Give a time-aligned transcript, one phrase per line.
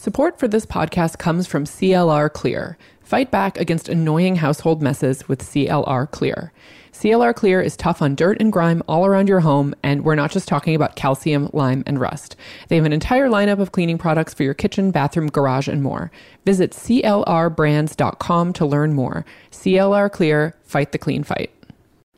[0.00, 2.78] Support for this podcast comes from CLR Clear.
[3.02, 6.54] Fight back against annoying household messes with CLR Clear.
[6.90, 10.30] CLR Clear is tough on dirt and grime all around your home, and we're not
[10.30, 12.34] just talking about calcium, lime, and rust.
[12.68, 16.10] They have an entire lineup of cleaning products for your kitchen, bathroom, garage, and more.
[16.46, 19.26] Visit CLRbrands.com to learn more.
[19.50, 21.50] CLR Clear, fight the clean fight.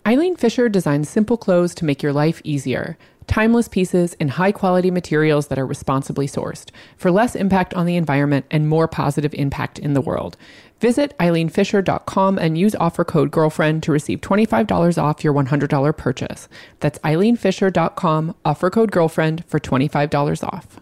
[0.06, 2.96] Eileen Fisher designs simple clothes to make your life easier.
[3.26, 7.96] Timeless pieces in high quality materials that are responsibly sourced for less impact on the
[7.96, 10.36] environment and more positive impact in the world.
[10.80, 16.48] Visit eileenfisher.com and use offer code GIRLFRIEND to receive $25 off your $100 purchase.
[16.80, 20.80] That's eileenfisher.com, offer code GIRLFRIEND for $25 off.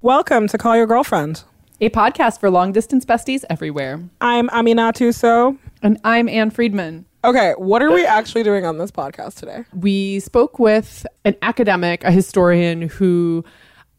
[0.00, 1.44] Welcome to Call Your Girlfriend.
[1.80, 4.00] A podcast for long distance besties everywhere.
[4.20, 5.58] I'm Aminatou Sow.
[5.82, 7.06] And I'm Ann Friedman.
[7.24, 9.64] Okay, what are we actually doing on this podcast today?
[9.72, 13.44] We spoke with an academic, a historian who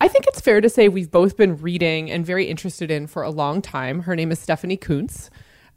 [0.02, 3.24] I think it's fair to say we've both been reading and very interested in for
[3.24, 4.02] a long time.
[4.02, 5.30] Her name is Stephanie Coontz.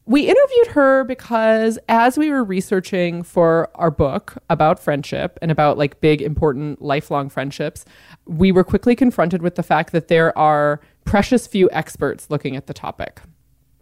[0.06, 5.78] We interviewed her because as we were researching for our book about friendship and about
[5.78, 7.84] like big, important, lifelong friendships,
[8.24, 12.66] we were quickly confronted with the fact that there are precious few experts looking at
[12.66, 13.20] the topic.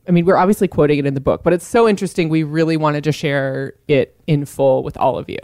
[0.07, 2.29] I mean, we're obviously quoting it in the book, but it's so interesting.
[2.29, 5.39] We really wanted to share it in full with all of you.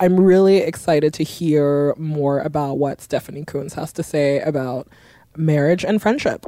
[0.00, 4.88] I'm really excited to hear more about what Stephanie Coontz has to say about
[5.36, 6.44] marriage and friendship.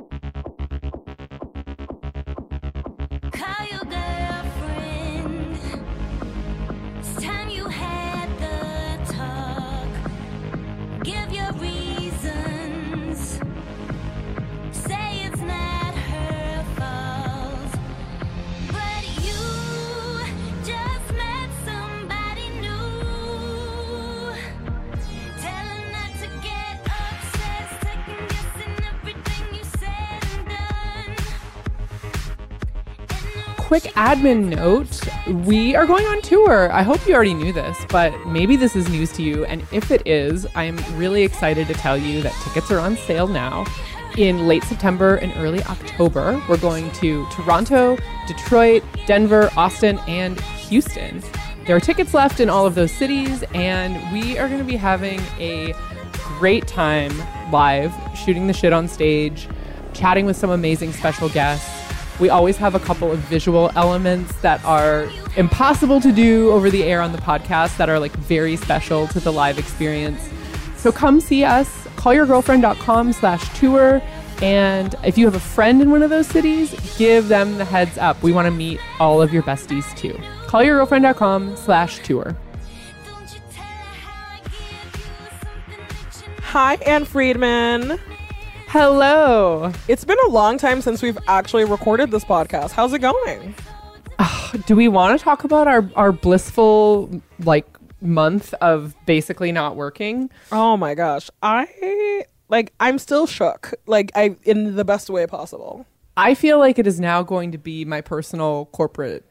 [34.05, 35.01] Admin note
[35.47, 36.71] we are going on tour.
[36.71, 39.47] I hope you already knew this, but maybe this is news to you.
[39.47, 43.27] And if it is, I'm really excited to tell you that tickets are on sale
[43.27, 43.65] now.
[44.19, 47.97] In late September and early October, we're going to Toronto,
[48.27, 51.23] Detroit, Denver, Austin, and Houston.
[51.67, 54.77] There are tickets left in all of those cities, and we are going to be
[54.77, 55.73] having a
[56.39, 57.11] great time
[57.51, 59.49] live, shooting the shit on stage,
[59.95, 61.84] chatting with some amazing special guests
[62.21, 66.85] we always have a couple of visual elements that are impossible to do over the
[66.85, 70.21] air on the podcast that are like very special to the live experience.
[70.77, 74.03] So come see us, callyourgirlfriend.com slash tour.
[74.43, 77.97] And if you have a friend in one of those cities, give them the heads
[77.99, 78.23] up.
[78.23, 80.15] We want to meet all of your besties too.
[80.47, 82.37] Callyourgirlfriend.com slash tour.
[86.43, 87.99] Hi, Ann Friedman.
[88.75, 89.73] Hello.
[89.87, 92.73] It's been a long time since we've actually recorded this podcast.
[92.73, 93.55] How's it going?
[94.19, 97.69] Uh, do we want to talk about our, our blissful, like,
[98.01, 100.29] month of basically not working?
[100.51, 101.31] Oh my gosh.
[101.41, 103.75] I, like, I'm still shook.
[103.87, 105.87] Like, I, in the best way possible.
[106.17, 109.25] I feel like it is now going to be my personal corporate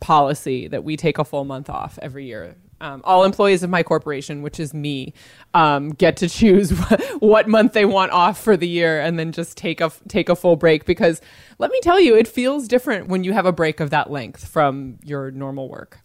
[0.00, 3.82] policy that we take a full month off every year um, all employees of my
[3.82, 5.12] corporation, which is me,
[5.54, 6.70] um, get to choose
[7.18, 10.36] what month they want off for the year, and then just take a take a
[10.36, 10.84] full break.
[10.84, 11.20] Because
[11.58, 14.46] let me tell you, it feels different when you have a break of that length
[14.46, 16.00] from your normal work.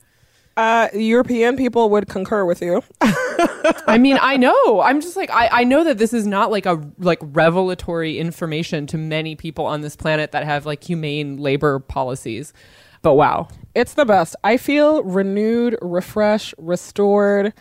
[0.56, 2.84] Uh, European people would concur with you.
[3.02, 4.82] I mean, I know.
[4.82, 8.86] I'm just like I, I know that this is not like a like revelatory information
[8.88, 12.54] to many people on this planet that have like humane labor policies.
[13.02, 13.48] But wow.
[13.76, 14.36] It's the best.
[14.44, 17.54] I feel renewed, refreshed, restored.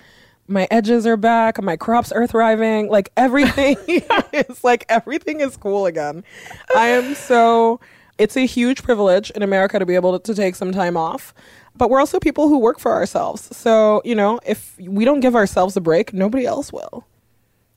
[0.47, 1.63] My edges are back.
[1.63, 2.89] My crops are thriving.
[2.89, 3.77] Like everything
[4.33, 6.25] is like everything is cool again.
[6.77, 7.81] I am so
[8.19, 11.33] it's a huge privilege in America to be able to, to take some time off.
[11.75, 13.57] But we're also people who work for ourselves.
[13.57, 17.07] So, you know, if we don't give ourselves a break, nobody else will.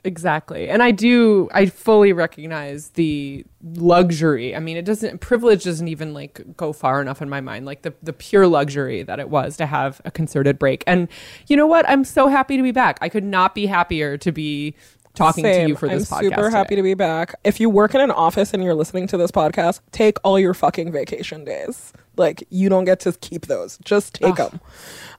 [0.06, 0.70] Exactly.
[0.70, 3.44] And I do I fully recognize the
[3.74, 4.56] luxury.
[4.56, 7.66] I mean, it doesn't privilege doesn't even like go far enough in my mind.
[7.66, 10.84] Like the the pure luxury that it was to have a concerted break.
[10.86, 11.08] And
[11.48, 11.90] you know what?
[11.90, 13.00] I'm so happy to be back.
[13.02, 14.76] I could not be happier to be
[15.16, 15.64] talking Same.
[15.64, 16.30] to you for this I'm podcast.
[16.30, 16.76] super happy today.
[16.76, 17.34] to be back.
[17.44, 20.54] If you work in an office and you're listening to this podcast, take all your
[20.54, 21.94] fucking vacation days.
[22.16, 23.80] Like you don't get to keep those.
[23.84, 24.62] Just take them.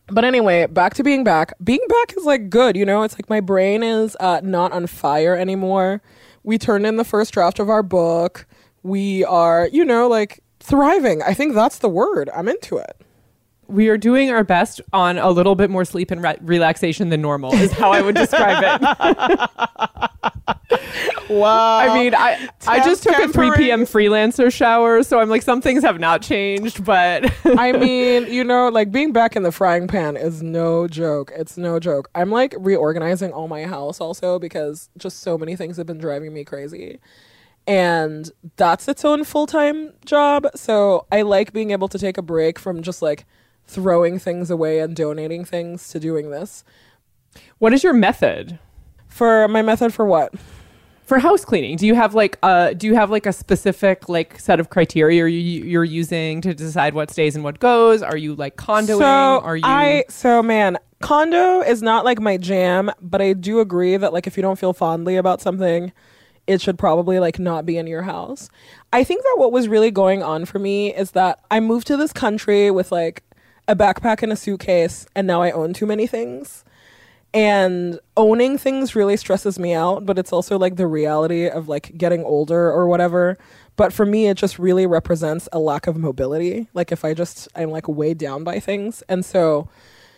[0.08, 1.52] But anyway, back to being back.
[1.62, 3.02] Being back is like good, you know?
[3.02, 6.00] It's like my brain is uh, not on fire anymore.
[6.44, 8.46] We turned in the first draft of our book.
[8.82, 11.22] We are, you know, like thriving.
[11.22, 12.30] I think that's the word.
[12.34, 13.00] I'm into it.
[13.68, 17.20] We are doing our best on a little bit more sleep and re- relaxation than
[17.20, 19.50] normal, is how I would describe it.
[21.28, 21.78] Wow.
[21.78, 23.84] I mean, I I just took a 3 p.m.
[23.84, 28.68] freelancer shower, so I'm like, some things have not changed, but I mean, you know,
[28.68, 31.32] like being back in the frying pan is no joke.
[31.34, 32.08] It's no joke.
[32.14, 36.32] I'm like reorganizing all my house also because just so many things have been driving
[36.32, 37.00] me crazy.
[37.66, 40.46] And that's its own full time job.
[40.54, 43.26] So I like being able to take a break from just like
[43.66, 46.64] throwing things away and donating things to doing this.
[47.58, 48.58] what is your method?
[49.08, 50.34] For my method for what?
[51.06, 54.38] for house cleaning do you have like a do you have like a specific like
[54.40, 58.34] set of criteria you, you're using to decide what stays and what goes are you
[58.34, 63.20] like Kondoing So are you I so man, Kondo is not like my jam, but
[63.20, 65.92] I do agree that like if you don't feel fondly about something,
[66.46, 68.48] it should probably like not be in your house.
[68.92, 71.96] I think that what was really going on for me is that I moved to
[71.96, 73.22] this country with like
[73.68, 76.64] a backpack and a suitcase and now I own too many things.
[77.34, 81.96] And owning things really stresses me out, but it's also like the reality of like
[81.98, 83.36] getting older or whatever.
[83.76, 86.68] But for me, it just really represents a lack of mobility.
[86.72, 89.02] Like if I just, I'm like weighed down by things.
[89.08, 89.68] And so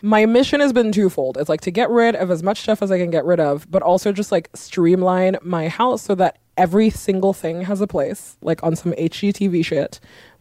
[0.01, 1.37] my mission has been twofold.
[1.39, 3.69] It's like to get rid of as much stuff as I can get rid of,
[3.69, 8.37] but also just like streamline my house so that every single thing has a place,
[8.43, 9.99] like on some HGTV shit.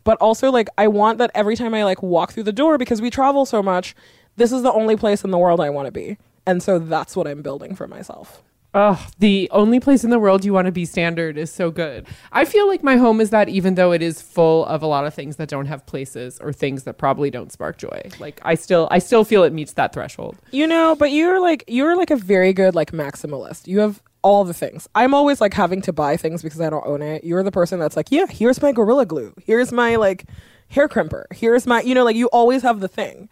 [0.08, 3.02] But also like I want that every time I like walk through the door because
[3.02, 3.94] we travel so much,
[4.38, 6.18] this is the only place in the world I want to be.
[6.46, 8.42] And so that's what I'm building for myself.
[8.74, 12.08] Ugh, the only place in the world you want to be standard is so good.
[12.32, 15.06] I feel like my home is that even though it is full of a lot
[15.06, 18.10] of things that don't have places or things that probably don't spark joy.
[18.18, 20.38] Like I still I still feel it meets that threshold.
[20.52, 23.68] You know, but you're like you're like a very good like maximalist.
[23.68, 24.88] You have all the things.
[24.96, 27.24] I'm always like having to buy things because I don't own it.
[27.24, 29.34] You're the person that's like, yeah, here's my gorilla glue.
[29.46, 30.26] Here's my like
[30.70, 31.26] hair crimper.
[31.32, 33.30] Here's my you know, like you always have the thing.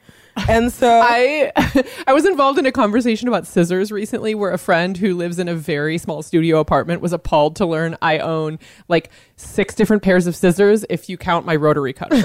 [0.50, 1.52] And so I
[2.08, 5.48] I was involved in a conversation about scissors recently where a friend who lives in
[5.48, 8.60] a very small studio apartment was appalled to learn I own
[8.90, 12.16] like six different pairs of scissors if you count my rotary cutter.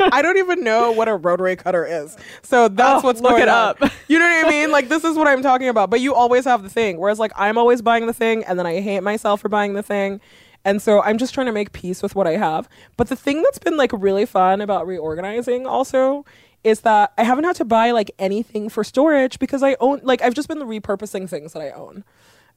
[0.00, 2.16] I don't even know what a rotary cutter is.
[2.42, 3.68] So that's Oh, what's look going it on.
[3.80, 3.92] up.
[4.08, 4.70] You know what I mean?
[4.70, 5.90] Like this is what I'm talking about.
[5.90, 6.98] But you always have the thing.
[6.98, 9.82] Whereas like I'm always buying the thing and then I hate myself for buying the
[9.82, 10.20] thing.
[10.68, 12.68] And so I'm just trying to make peace with what I have.
[12.98, 16.26] But the thing that's been like really fun about reorganizing also
[16.62, 20.20] is that I haven't had to buy like anything for storage because I own like
[20.20, 22.04] I've just been repurposing things that I own.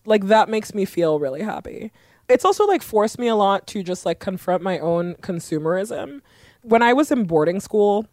[0.04, 1.94] Like that makes me feel really happy.
[2.28, 6.20] It's also like forced me a lot to just like confront my own consumerism.
[6.64, 8.08] When I was in boarding school,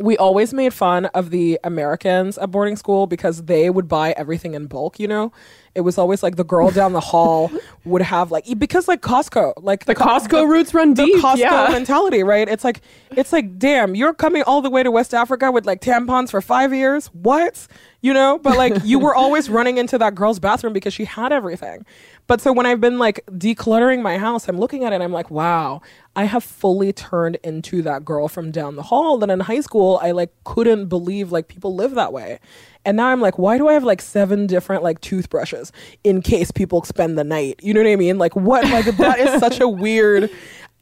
[0.00, 4.54] we always made fun of the Americans at boarding school because they would buy everything
[4.54, 5.32] in bulk, you know?
[5.74, 7.50] It was always like the girl down the hall
[7.84, 11.22] would have like because like Costco, like The Co- Costco roots run the deep.
[11.22, 11.68] Costco yeah.
[11.72, 12.48] mentality, right?
[12.48, 12.80] It's like
[13.12, 16.40] it's like, damn, you're coming all the way to West Africa with like tampons for
[16.40, 17.06] five years.
[17.08, 17.68] What?
[18.00, 18.38] You know?
[18.38, 21.84] But like you were always running into that girl's bathroom because she had everything.
[22.26, 25.12] But so when I've been like decluttering my house, I'm looking at it and I'm
[25.12, 25.82] like, wow,
[26.14, 29.98] I have fully turned into that girl from down the hall that in high school
[30.02, 32.38] I like couldn't believe like people live that way.
[32.84, 36.50] And now I'm like, why do I have like seven different like toothbrushes in case
[36.50, 37.60] people spend the night?
[37.62, 38.18] You know what I mean?
[38.18, 40.30] Like what like that is such a weird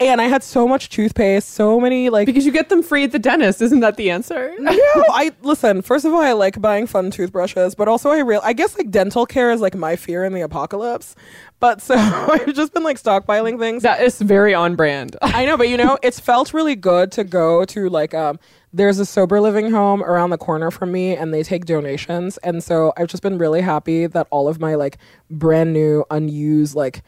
[0.01, 3.13] and I had so much toothpaste, so many like because you get them free at
[3.13, 4.55] the dentist, isn't that the answer?
[4.59, 5.83] no, I listen.
[5.83, 8.41] First of all, I like buying fun toothbrushes, but also I real.
[8.45, 11.17] I guess like dental care is like my fear in the apocalypse.
[11.59, 13.83] But so I've just been like stockpiling things.
[13.83, 15.17] That is very on brand.
[15.23, 18.39] I know, but you know, it's felt really good to go to like um.
[18.71, 22.37] There's a sober living home around the corner from me, and they take donations.
[22.39, 24.99] And so I've just been really happy that all of my like
[25.31, 27.03] brand new, unused, like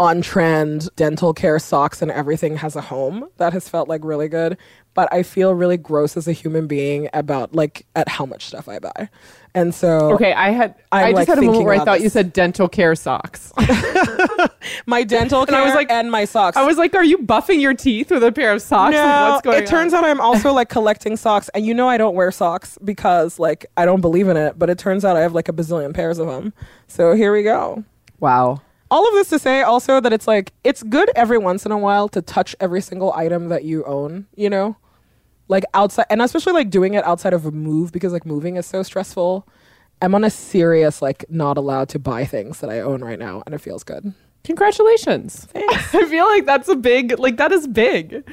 [0.00, 3.28] on trend dental care socks and everything has a home.
[3.36, 4.56] That has felt like really good.
[4.94, 8.66] But I feel really gross as a human being about like at how much stuff
[8.66, 9.10] I buy.
[9.54, 12.00] And so Okay, I had I'm, I just like, had a moment where I thought
[12.00, 13.52] you said dental care socks.
[14.86, 16.56] my dental care I was like- and my socks.
[16.56, 18.94] I was like, are you buffing your teeth with a pair of socks?
[18.94, 21.88] no, Like, what's going it turns out I'm also like collecting socks, and you know
[21.90, 24.58] I don't wear socks because like I don't believe in it.
[24.58, 26.54] But it turns out I have like a bazillion pairs of them.
[26.88, 27.84] So here we go.
[28.18, 28.62] Wow.
[28.90, 31.78] All of this to say also that it's like it's good every once in a
[31.78, 34.26] while to touch every single item that you own.
[34.34, 34.76] You know,
[35.48, 38.66] like outside, and especially like doing it outside of a move because like moving is
[38.66, 39.46] so stressful.
[40.02, 43.42] I'm on a serious like not allowed to buy things that I own right now,
[43.46, 44.12] and it feels good.
[44.44, 45.46] Congratulations.
[45.52, 45.94] Thanks.
[45.94, 48.24] I feel like that's a big like that is big.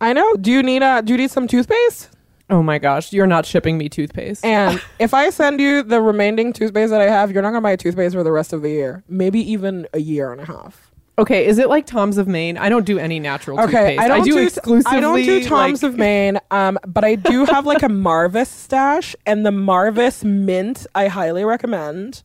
[0.00, 0.34] I know.
[0.34, 1.02] Do you need a?
[1.02, 2.10] Do you need some toothpaste?
[2.50, 4.44] Oh my gosh, you're not shipping me toothpaste.
[4.44, 7.76] And if I send you the remaining toothpaste that I have, you're not gonna buy
[7.76, 9.02] toothpaste for the rest of the year.
[9.08, 10.90] Maybe even a year and a half.
[11.18, 12.56] Okay, is it like Tom's of Maine?
[12.56, 14.00] I don't do any natural Okay, toothpaste.
[14.00, 14.96] I don't do, do exclusively.
[14.96, 18.48] I don't do Tom's like- of Maine, um, but I do have like a Marvis
[18.48, 22.22] stash, and the Marvis mint I highly recommend.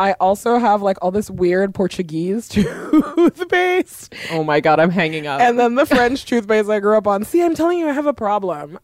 [0.00, 2.48] I also have like all this weird Portuguese
[3.14, 5.40] toothpaste, Oh my god, I'm hanging up.
[5.40, 7.24] and then the French toothpaste I grew up on.
[7.24, 8.78] See, I'm telling you, I have a problem.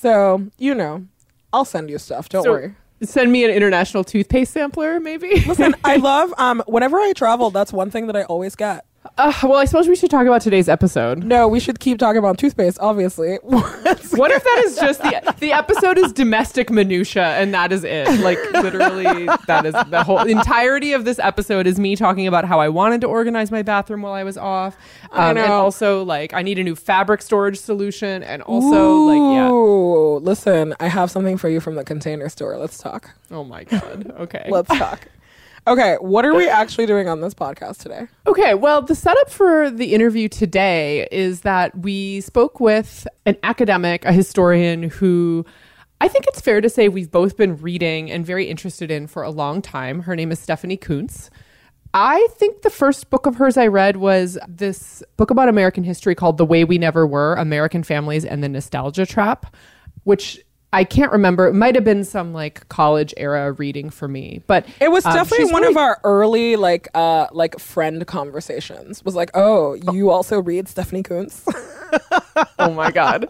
[0.00, 1.06] So you know,
[1.52, 2.28] I'll send you stuff.
[2.28, 2.74] Don't So- worry.
[3.02, 5.40] Send me an international toothpaste sampler, maybe.
[5.46, 8.84] Listen, I love um whenever I travel, that's one thing that I always get.
[9.18, 11.24] Uh, well, I suppose we should talk about today's episode.
[11.24, 13.38] No, we should keep talking about toothpaste, obviously.
[14.16, 18.08] What if that is just the the episode is domestic minutia and that is it?
[18.20, 22.58] Like literally, that is the whole entirety of this episode is me talking about how
[22.60, 24.76] I wanted to organize my bathroom while I was off,
[25.12, 29.50] um, and also like I need a new fabric storage solution, and also like yeah.
[30.26, 32.56] Listen, I have something for you from the container store.
[32.56, 33.10] Let's talk.
[33.30, 34.14] Oh my god.
[34.20, 34.46] Okay.
[34.48, 35.08] Let's talk.
[35.68, 38.06] Okay, what are we actually doing on this podcast today?
[38.24, 44.04] Okay, well, the setup for the interview today is that we spoke with an academic,
[44.04, 45.44] a historian who
[46.00, 49.24] I think it's fair to say we've both been reading and very interested in for
[49.24, 50.02] a long time.
[50.02, 51.30] Her name is Stephanie Coontz.
[51.94, 56.14] I think the first book of hers I read was this book about American history
[56.14, 59.56] called The Way We Never Were American Families and the Nostalgia Trap,
[60.04, 60.38] which
[60.72, 61.46] I can't remember.
[61.46, 65.14] It might have been some like college era reading for me, but It was um,
[65.14, 69.04] definitely one really- of our early like uh like friend conversations.
[69.04, 71.44] Was like, "Oh, you also read Stephanie Coontz?"
[72.58, 73.26] oh my god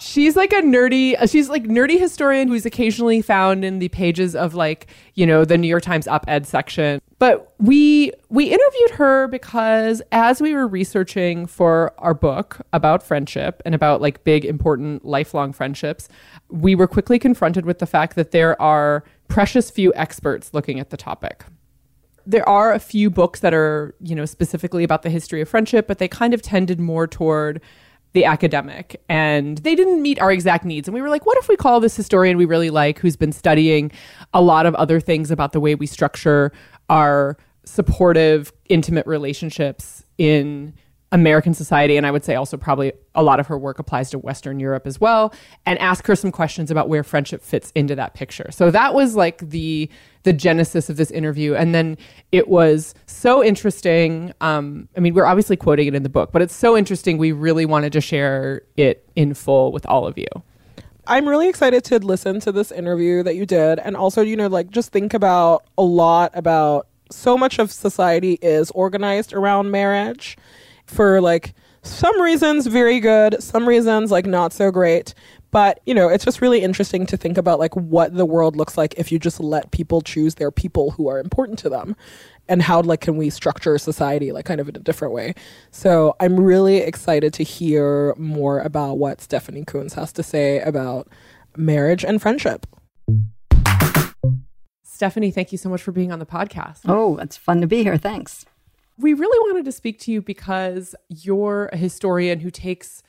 [0.00, 4.34] she's like a nerdy uh, she's like nerdy historian who's occasionally found in the pages
[4.34, 7.00] of like you know the new york times op-ed section.
[7.18, 13.62] But we we interviewed her because as we were researching for our book about friendship
[13.64, 16.08] and about like big important lifelong friendships
[16.52, 20.90] we were quickly confronted with the fact that there are precious few experts looking at
[20.90, 21.44] the topic.
[22.26, 25.88] There are a few books that are, you know, specifically about the history of friendship,
[25.88, 27.60] but they kind of tended more toward
[28.12, 30.86] the academic and they didn't meet our exact needs.
[30.86, 33.32] And we were like, what if we call this historian we really like, who's been
[33.32, 33.90] studying
[34.34, 36.52] a lot of other things about the way we structure
[36.90, 40.74] our supportive, intimate relationships in
[41.12, 44.18] American society, and I would say also probably a lot of her work applies to
[44.18, 45.32] Western Europe as well,
[45.66, 48.50] and ask her some questions about where friendship fits into that picture.
[48.50, 49.88] So that was like the
[50.24, 51.98] the genesis of this interview, and then
[52.32, 54.32] it was so interesting.
[54.40, 57.18] Um, I mean, we're obviously quoting it in the book, but it's so interesting.
[57.18, 60.28] We really wanted to share it in full with all of you.
[61.06, 64.46] I'm really excited to listen to this interview that you did and also, you know,
[64.46, 70.36] like just think about a lot about so much of society is organized around marriage
[70.92, 75.14] for like some reasons very good, some reasons like not so great.
[75.50, 78.78] But, you know, it's just really interesting to think about like what the world looks
[78.78, 81.94] like if you just let people choose their people who are important to them
[82.48, 85.34] and how like can we structure society like kind of in a different way.
[85.70, 91.08] So, I'm really excited to hear more about what Stephanie Coontz has to say about
[91.54, 92.66] marriage and friendship.
[94.82, 96.80] Stephanie, thank you so much for being on the podcast.
[96.86, 97.98] Oh, it's fun to be here.
[97.98, 98.46] Thanks.
[98.98, 103.02] We really wanted to speak to you because you're a historian who takes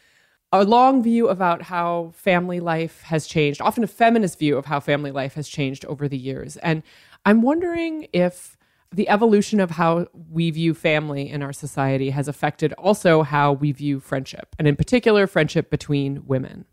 [0.52, 4.80] a long view about how family life has changed, often a feminist view of how
[4.80, 6.58] family life has changed over the years.
[6.58, 6.84] And
[7.26, 8.56] I'm wondering if
[8.92, 13.72] the evolution of how we view family in our society has affected also how we
[13.72, 16.66] view friendship, and in particular, friendship between women.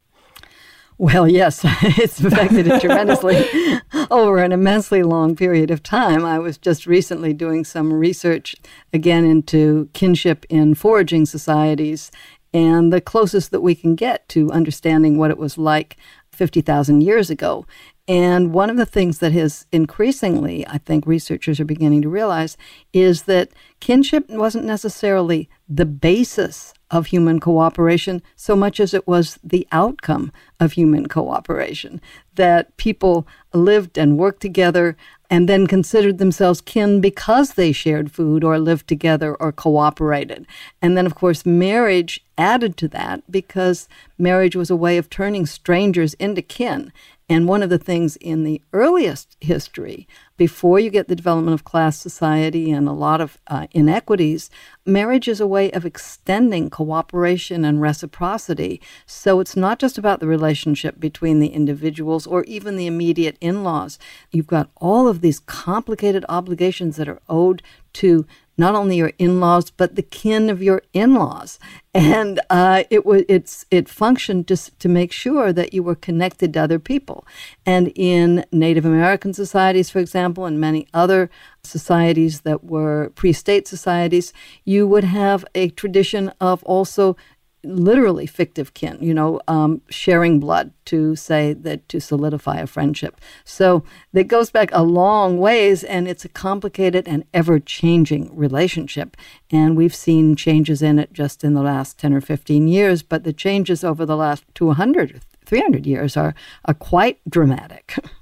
[1.00, 3.42] Well, yes, it's affected it tremendously
[4.10, 6.26] over an immensely long period of time.
[6.26, 8.54] I was just recently doing some research
[8.92, 12.10] again into kinship in foraging societies
[12.52, 15.96] and the closest that we can get to understanding what it was like
[16.32, 17.66] 50,000 years ago.
[18.08, 22.56] And one of the things that has increasingly, I think researchers are beginning to realize,
[22.92, 29.38] is that kinship wasn't necessarily the basis of human cooperation so much as it was
[29.44, 32.00] the outcome of human cooperation.
[32.34, 34.96] That people lived and worked together
[35.30, 40.46] and then considered themselves kin because they shared food or lived together or cooperated.
[40.82, 45.46] And then, of course, marriage added to that because marriage was a way of turning
[45.46, 46.92] strangers into kin.
[47.30, 51.62] And one of the things in the earliest history, before you get the development of
[51.62, 54.50] class society and a lot of uh, inequities,
[54.84, 58.82] marriage is a way of extending cooperation and reciprocity.
[59.06, 63.62] So it's not just about the relationship between the individuals or even the immediate in
[63.62, 64.00] laws.
[64.32, 68.26] You've got all of these complicated obligations that are owed to
[68.60, 71.58] not only your in-laws but the kin of your in-laws,
[71.94, 76.52] and uh, it was it's it functioned just to make sure that you were connected
[76.52, 77.26] to other people.
[77.64, 81.30] And in Native American societies, for example, and many other
[81.64, 84.32] societies that were pre-state societies,
[84.64, 87.16] you would have a tradition of also
[87.62, 93.20] literally fictive kin, you know, um, sharing blood to say that to solidify a friendship.
[93.44, 99.16] So that goes back a long ways, and it's a complicated and ever changing relationship.
[99.50, 103.24] And we've seen changes in it just in the last 10 or 15 years, but
[103.24, 106.32] the changes over the last 200 300 years are,
[106.64, 107.96] are quite dramatic.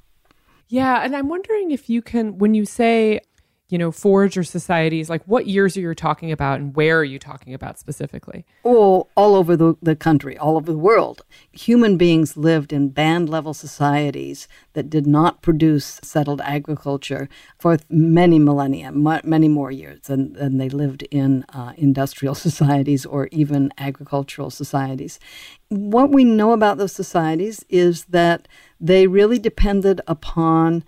[0.70, 3.20] Yeah, and I'm wondering if you can, when you say
[3.68, 7.18] you know, forager societies, like what years are you talking about and where are you
[7.18, 8.46] talking about specifically?
[8.64, 11.20] Oh, all over the, the country, all over the world.
[11.52, 18.38] Human beings lived in band level societies that did not produce settled agriculture for many
[18.38, 24.50] millennia, many more years than, than they lived in uh, industrial societies or even agricultural
[24.50, 25.20] societies.
[25.68, 28.48] What we know about those societies is that
[28.80, 30.84] they really depended upon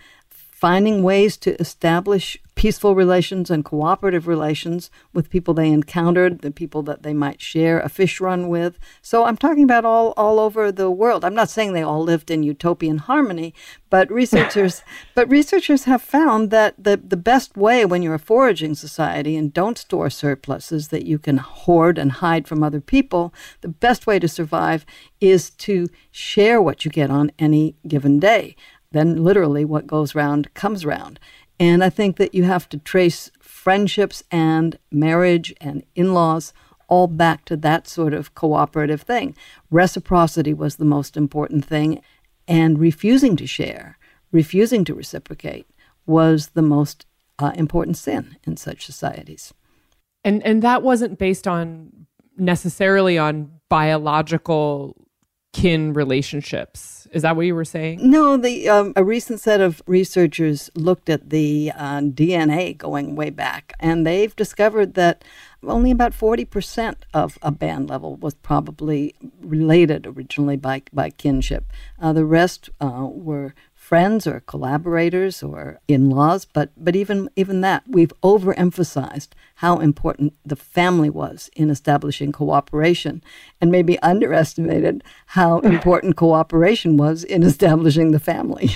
[0.60, 6.82] finding ways to establish peaceful relations and cooperative relations with people they encountered, the people
[6.82, 8.78] that they might share a fish run with.
[9.00, 11.24] So I'm talking about all, all over the world.
[11.24, 13.54] I'm not saying they all lived in utopian harmony,
[13.88, 14.82] but researchers
[15.14, 19.54] but researchers have found that the, the best way when you're a foraging society and
[19.54, 24.18] don't store surpluses that you can hoard and hide from other people, the best way
[24.18, 24.84] to survive
[25.22, 28.54] is to share what you get on any given day
[28.92, 31.18] then literally what goes round comes round.
[31.58, 36.52] And I think that you have to trace friendships and marriage and in laws
[36.88, 39.36] all back to that sort of cooperative thing.
[39.70, 42.02] Reciprocity was the most important thing,
[42.48, 43.96] and refusing to share,
[44.32, 45.66] refusing to reciprocate,
[46.04, 47.06] was the most
[47.38, 49.54] uh, important sin in such societies.
[50.24, 52.06] And and that wasn't based on
[52.36, 54.96] necessarily on biological
[55.52, 57.08] kin relationships.
[57.12, 58.08] Is that what you were saying?
[58.08, 63.30] No, the um, a recent set of researchers looked at the uh, DNA going way
[63.30, 65.24] back, and they've discovered that
[65.64, 71.72] only about forty percent of a band level was probably related originally by by kinship.
[72.00, 73.54] Uh, the rest uh, were
[73.90, 80.54] friends or collaborators or in-laws but but even even that we've overemphasized how important the
[80.54, 83.20] family was in establishing cooperation
[83.60, 88.70] and maybe underestimated how important cooperation was in establishing the family.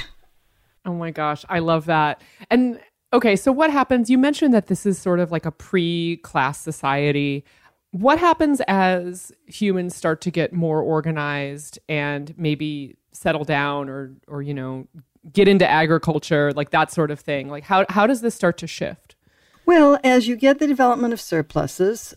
[0.84, 2.20] Oh my gosh i love that.
[2.50, 2.80] And
[3.12, 7.44] okay so what happens you mentioned that this is sort of like a pre-class society.
[7.92, 14.42] What happens as humans start to get more organized and maybe settle down or or
[14.42, 14.86] you know
[15.32, 17.48] get into agriculture like that sort of thing.
[17.48, 19.16] Like how how does this start to shift?
[19.64, 22.14] Well as you get the development of surpluses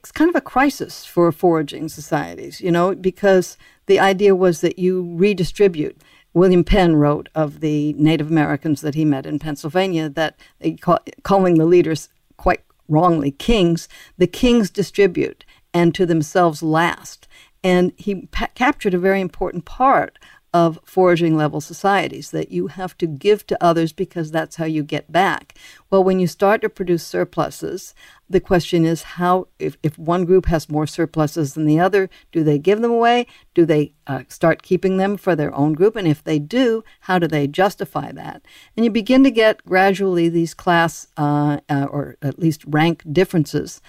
[0.00, 3.58] it's kind of a crisis for foraging societies you know because
[3.90, 6.00] the idea was that you redistribute.
[6.32, 10.38] William Penn wrote of the Native Americans that he met in Pennsylvania that
[10.80, 17.26] call, calling the leaders quite wrongly kings, the kings distribute and to themselves last.
[17.64, 20.20] And he pa- captured a very important part
[20.52, 24.82] of foraging level societies that you have to give to others because that's how you
[24.82, 25.54] get back.
[25.90, 27.94] Well, when you start to produce surpluses,
[28.28, 32.44] the question is how, if, if one group has more surpluses than the other, do
[32.44, 33.26] they give them away?
[33.54, 35.96] Do they uh, start keeping them for their own group?
[35.96, 38.42] And if they do, how do they justify that?
[38.76, 43.80] And you begin to get gradually these class uh, uh, or at least rank differences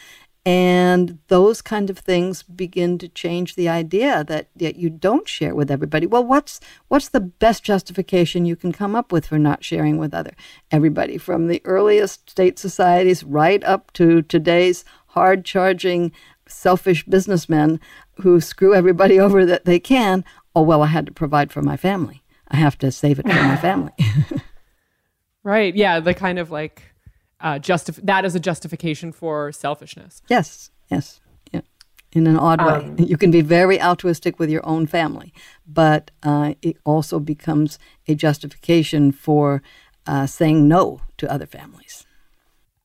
[0.45, 5.53] and those kind of things begin to change the idea that, that you don't share
[5.53, 6.07] with everybody.
[6.07, 10.13] Well, what's what's the best justification you can come up with for not sharing with
[10.13, 10.33] other
[10.71, 16.11] everybody from the earliest state societies right up to today's hard charging
[16.47, 17.79] selfish businessmen
[18.21, 20.25] who screw everybody over that they can.
[20.55, 22.23] Oh well, I had to provide for my family.
[22.47, 23.93] I have to save it for my family.
[25.43, 25.75] right.
[25.75, 26.90] Yeah, the kind of like
[27.41, 30.21] uh, justif- that is a justification for selfishness.
[30.29, 31.19] Yes, yes,
[31.51, 31.61] yeah.
[32.13, 35.33] In an odd um, way, you can be very altruistic with your own family,
[35.65, 39.61] but uh, it also becomes a justification for
[40.05, 42.05] uh, saying no to other families.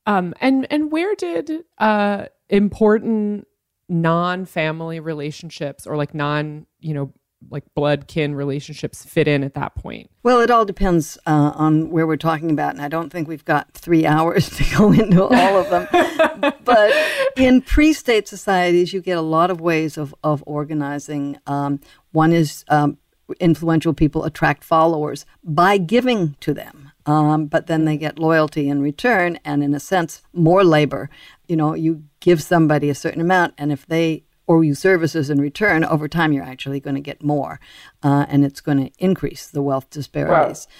[0.05, 3.47] Um, and and where did uh, important
[3.89, 7.13] non-family relationships or like non you know
[7.49, 10.09] like blood kin relationships fit in at that point?
[10.23, 13.45] Well, it all depends uh, on where we're talking about, and I don't think we've
[13.45, 16.53] got three hours to go into all of them.
[16.63, 16.93] but
[17.35, 21.37] in pre-state societies, you get a lot of ways of of organizing.
[21.47, 21.79] Um,
[22.11, 22.97] one is um,
[23.39, 26.91] influential people attract followers by giving to them.
[27.05, 31.09] um, but then they get loyalty in return, and in a sense, more labor.
[31.47, 35.39] You know, you give somebody a certain amount, and if they or you services in
[35.39, 37.59] return, over time you're actually going to get more,
[38.01, 40.67] uh, and it's going to increase the wealth disparities.
[40.67, 40.73] Wow.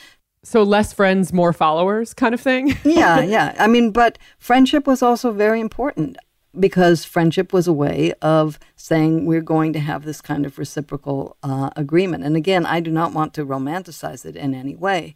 [0.44, 2.74] So less friends, more followers, kind of thing.
[2.86, 3.54] yeah, yeah.
[3.60, 6.18] I mean, but friendship was also very important
[6.58, 11.38] because friendship was a way of saying we're going to have this kind of reciprocal
[11.44, 12.24] uh, agreement.
[12.24, 15.14] And again, I do not want to romanticize it in any way,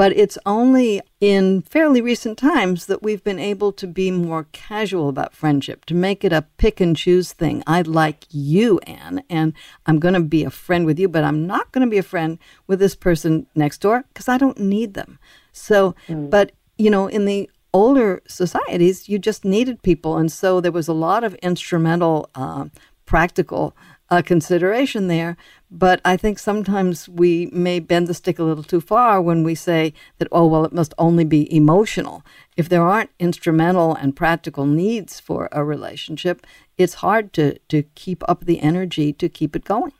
[0.00, 5.10] but it's only in fairly recent times that we've been able to be more casual
[5.10, 7.62] about friendship, to make it a pick and choose thing.
[7.66, 9.52] I like you, Ann, and
[9.84, 12.02] I'm going to be a friend with you, but I'm not going to be a
[12.02, 15.18] friend with this person next door because I don't need them.
[15.52, 16.30] So, mm.
[16.30, 20.16] but you know, in the older societies, you just needed people.
[20.16, 22.68] And so there was a lot of instrumental, uh,
[23.04, 23.76] practical
[24.10, 25.36] uh, consideration there.
[25.70, 29.54] But I think sometimes we may bend the stick a little too far when we
[29.54, 32.24] say that, oh, well, it must only be emotional.
[32.56, 36.44] If there aren't instrumental and practical needs for a relationship,
[36.76, 39.92] it's hard to, to keep up the energy to keep it going.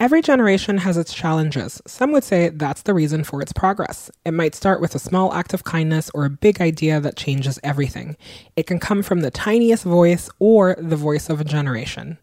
[0.00, 1.82] Every generation has its challenges.
[1.86, 4.10] Some would say that's the reason for its progress.
[4.24, 7.60] It might start with a small act of kindness or a big idea that changes
[7.62, 8.16] everything.
[8.56, 12.16] It can come from the tiniest voice or the voice of a generation.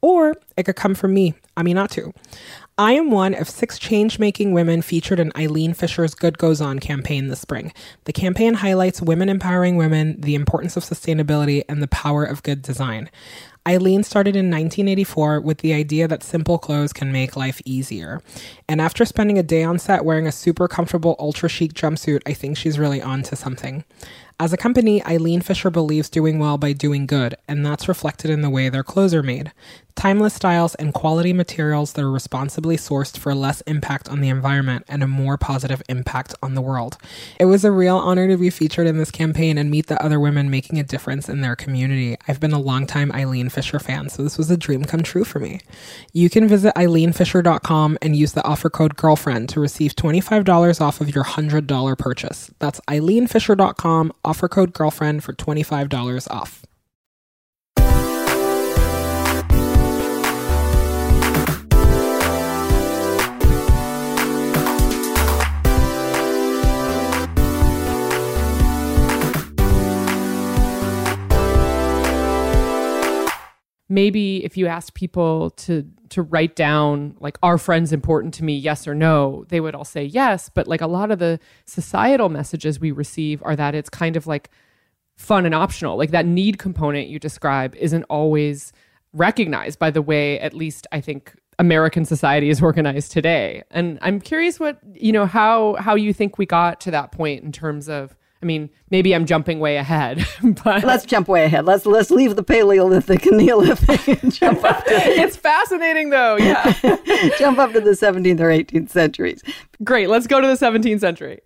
[0.00, 2.14] Or it could come from me, Aminatou.
[2.78, 6.78] I am one of six change making women featured in Eileen Fisher's Good Goes On
[6.78, 7.72] campaign this spring.
[8.04, 12.62] The campaign highlights women empowering women, the importance of sustainability, and the power of good
[12.62, 13.10] design.
[13.66, 18.20] Eileen started in 1984 with the idea that simple clothes can make life easier.
[18.68, 22.34] And after spending a day on set wearing a super comfortable ultra chic jumpsuit, I
[22.34, 23.84] think she's really on to something.
[24.40, 28.42] As a company, Eileen Fisher believes doing well by doing good, and that's reflected in
[28.42, 29.52] the way their clothes are made
[29.94, 34.84] timeless styles, and quality materials that are responsibly sourced for less impact on the environment
[34.88, 36.98] and a more positive impact on the world.
[37.38, 40.18] It was a real honor to be featured in this campaign and meet the other
[40.18, 42.16] women making a difference in their community.
[42.26, 45.38] I've been a longtime Eileen Fisher fan, so this was a dream come true for
[45.38, 45.60] me.
[46.12, 51.14] You can visit eileenfisher.com and use the offer code GIRLFRIEND to receive $25 off of
[51.14, 52.50] your $100 purchase.
[52.58, 56.64] That's eileenfisher.com, offer code GIRLFRIEND for $25 off.
[73.88, 78.56] Maybe if you asked people to to write down like are friends important to me?
[78.56, 79.44] Yes or no?
[79.48, 83.42] they would all say yes but like a lot of the societal messages we receive
[83.44, 84.50] are that it's kind of like
[85.16, 85.96] fun and optional.
[85.96, 88.72] Like that need component you describe isn't always
[89.12, 93.62] recognized by the way at least i think american society is organized today.
[93.70, 97.44] And i'm curious what you know how how you think we got to that point
[97.44, 100.26] in terms of I mean, maybe I'm jumping way ahead,
[100.64, 101.64] but let's jump way ahead.
[101.64, 104.92] Let's let's leave the Paleolithic and Neolithic and jump up to.
[104.92, 106.36] it's fascinating, though.
[106.36, 106.72] Yeah,
[107.38, 109.42] jump up to the 17th or 18th centuries.
[109.82, 110.10] Great.
[110.10, 111.40] Let's go to the 17th century.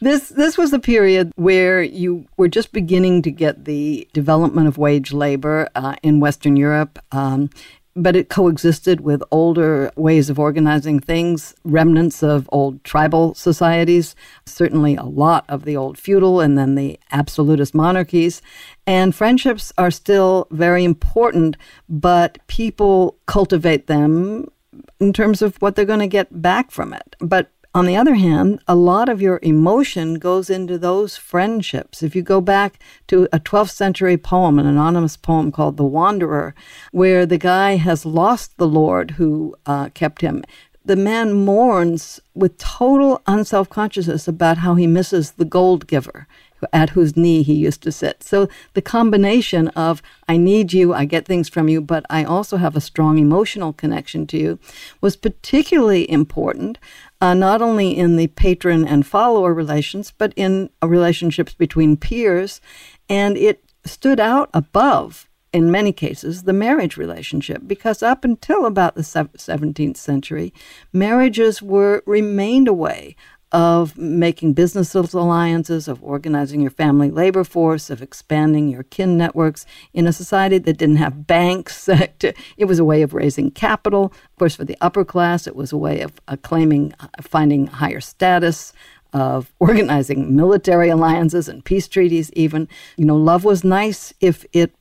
[0.00, 4.76] this this was the period where you were just beginning to get the development of
[4.76, 6.98] wage labor uh, in Western Europe.
[7.12, 7.48] Um,
[7.94, 14.14] but it coexisted with older ways of organizing things, remnants of old tribal societies,
[14.46, 18.40] certainly a lot of the old feudal and then the absolutist monarchies.
[18.86, 21.56] And friendships are still very important,
[21.88, 24.50] but people cultivate them
[24.98, 27.16] in terms of what they're going to get back from it.
[27.20, 32.02] But on the other hand, a lot of your emotion goes into those friendships.
[32.02, 36.54] If you go back to a 12th century poem, an anonymous poem called The Wanderer,
[36.90, 40.44] where the guy has lost the Lord who uh, kept him,
[40.84, 46.26] the man mourns with total unself consciousness about how he misses the gold giver
[46.72, 48.22] at whose knee he used to sit.
[48.22, 52.56] So the combination of I need you, I get things from you, but I also
[52.56, 54.58] have a strong emotional connection to you
[55.00, 56.78] was particularly important
[57.22, 62.60] uh, not only in the patron and follower relations, but in uh, relationships between peers.
[63.08, 68.96] And it stood out above, in many cases, the marriage relationship, because up until about
[68.96, 70.52] the 17th century,
[70.92, 73.14] marriages were remained a way
[73.52, 79.66] of making business alliances, of organizing your family labor force, of expanding your kin networks
[79.92, 81.88] in a society that didn't have banks.
[82.56, 84.06] it was a way of raising capital.
[84.06, 87.66] Of course, for the upper class, it was a way of uh, claiming, uh, finding
[87.66, 88.72] higher status,
[89.12, 92.68] of organizing military alliances and peace treaties, even.
[92.96, 94.74] You know, love was nice if it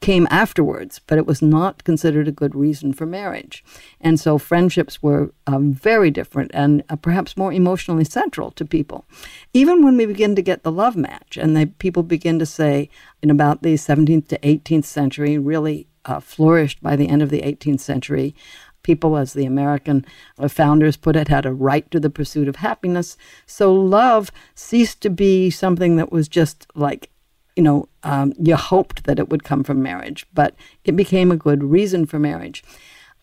[0.00, 3.64] came afterwards, but it was not considered a good reason for marriage.
[4.00, 9.04] And so friendships were um, very different and uh, perhaps more emotionally central to people.
[9.52, 12.88] Even when we begin to get the love match, and they, people begin to say
[13.22, 17.42] in about the 17th to 18th century, really uh, flourished by the end of the
[17.42, 18.34] 18th century,
[18.84, 20.06] people, as the American
[20.38, 23.16] uh, founders put it, had a right to the pursuit of happiness.
[23.46, 27.10] So love ceased to be something that was just like
[27.56, 31.36] you know, um, you hoped that it would come from marriage, but it became a
[31.36, 32.64] good reason for marriage.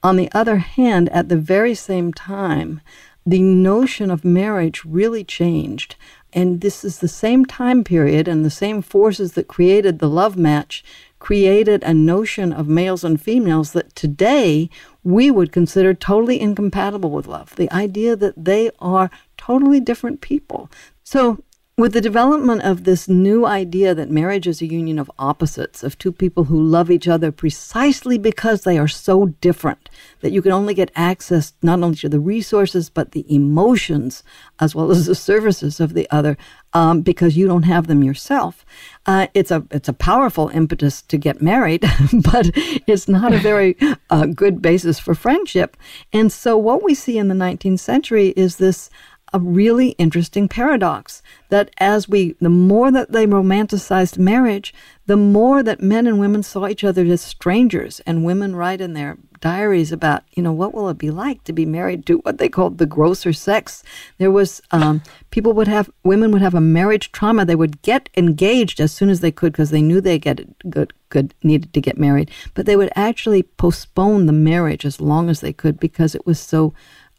[0.04, 2.82] On the other hand, at the very same time,
[3.26, 5.96] the notion of marriage really changed.
[6.34, 10.38] And this is the same time period and the same forces that created the love
[10.38, 10.84] match
[11.20, 14.70] created a notion of males and females that today
[15.04, 17.56] we would consider totally incompatible with love.
[17.58, 20.70] The idea that they are totally different people.
[21.04, 21.44] So
[21.82, 25.98] with the development of this new idea that marriage is a union of opposites, of
[25.98, 29.90] two people who love each other precisely because they are so different,
[30.20, 34.24] that you can only get access not only to the resources, but the emotions
[34.60, 36.38] as well as the services of the other
[36.74, 38.64] um, because you don't have them yourself.
[39.08, 41.82] Uh, it's, a, it's a powerful impetus to get married,
[42.32, 42.52] but
[42.86, 43.76] it's not a very
[44.12, 45.76] uh, good basis for friendship.
[46.14, 48.92] And so, what we see in the 19th century is this
[49.34, 54.74] a really interesting paradox that as we, the more that they romanticized marriage,
[55.06, 58.02] the more that men and women saw each other as strangers.
[58.06, 61.54] And women write in their diaries about, you know, what will it be like to
[61.54, 63.84] be married to what they called the grosser sex.
[64.18, 67.46] There was, um, people would have, women would have a marriage trauma.
[67.46, 70.94] They would get engaged as soon as they could because they knew they get good,
[71.42, 72.30] needed to get married.
[72.54, 76.40] But they would actually postpone the marriage as long as they could because it was
[76.40, 76.74] so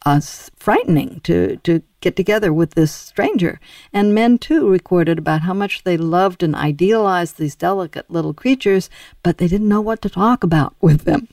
[0.05, 0.21] uh,
[0.55, 3.59] frightening to, to get together with this stranger.
[3.93, 8.89] And men, too, recorded about how much they loved and idealized these delicate little creatures,
[9.23, 11.27] but they didn't know what to talk about with them.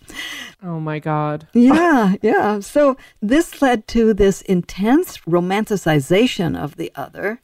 [0.63, 1.49] Oh my God.
[1.53, 2.61] Yeah, yeah.
[2.61, 7.41] So this led to this intense romanticization of the other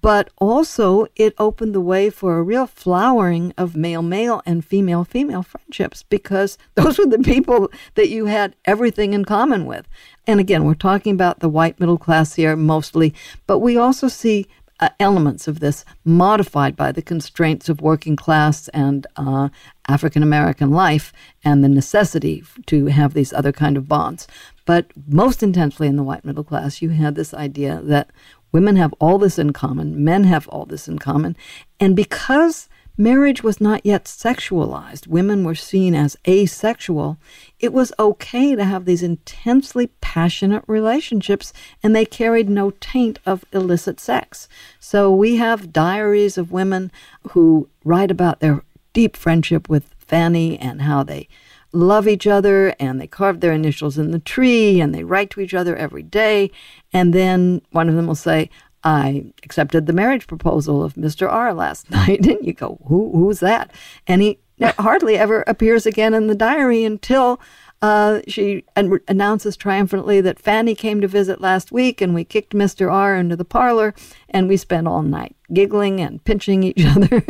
[0.00, 5.04] but also it opened the way for a real flowering of male male and female
[5.04, 9.88] female friendships because those were the people that you had everything in common with.
[10.26, 13.14] And again, we're talking about the white middle class here mostly,
[13.46, 14.46] but we also see
[14.80, 19.48] uh, elements of this modified by the constraints of working class and uh,
[19.88, 21.12] African American life
[21.44, 24.28] and the necessity to have these other kind of bonds.
[24.66, 28.10] But most intensely in the white middle class, you had this idea that
[28.52, 31.36] Women have all this in common, men have all this in common.
[31.78, 37.18] And because marriage was not yet sexualized, women were seen as asexual,
[37.60, 43.44] it was okay to have these intensely passionate relationships, and they carried no taint of
[43.52, 44.48] illicit sex.
[44.80, 46.90] So we have diaries of women
[47.30, 51.28] who write about their deep friendship with Fanny and how they
[51.72, 55.40] love each other and they carve their initials in the tree and they write to
[55.40, 56.50] each other every day.
[56.92, 58.50] And then one of them will say,
[58.84, 61.30] I accepted the marriage proposal of Mr.
[61.30, 62.26] R last night.
[62.26, 63.72] And you go, Who, who's that?
[64.06, 67.40] And he hardly ever appears again in the diary until
[67.80, 72.52] uh, she an- announces triumphantly that Fanny came to visit last week and we kicked
[72.52, 72.92] Mr.
[72.92, 73.94] R into the parlor
[74.28, 77.22] and we spent all night giggling and pinching each other.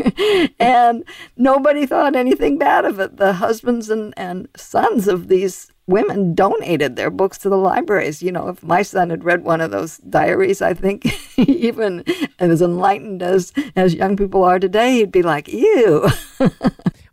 [0.58, 1.04] and
[1.36, 3.16] nobody thought anything bad of it.
[3.16, 8.22] The husbands and, and sons of these women donated their books to the libraries.
[8.22, 11.06] You know, if my son had read one of those diaries, I think
[11.38, 12.04] even
[12.38, 16.08] as enlightened as as young people are today, he'd be like, "Ew."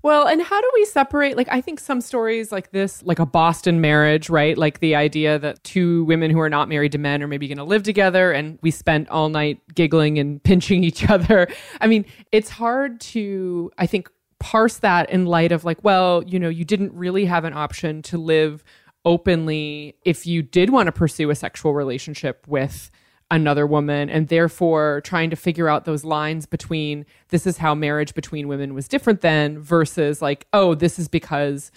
[0.06, 1.36] Well, and how do we separate?
[1.36, 4.56] Like, I think some stories like this, like a Boston marriage, right?
[4.56, 7.58] Like the idea that two women who are not married to men are maybe going
[7.58, 11.48] to live together and we spent all night giggling and pinching each other.
[11.82, 14.08] I mean, it's hard to, I think,
[14.40, 18.04] parse that in light of like, well, you know, you didn't really have an option
[18.04, 18.64] to live
[19.06, 22.92] openly if you did want to pursue a sexual relationship with
[23.32, 28.14] another woman and therefore trying to figure out those lines between this is how marriage
[28.14, 31.72] between women was different then versus like oh this is because